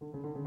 [0.00, 0.37] you